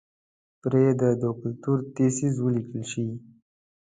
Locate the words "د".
1.01-1.03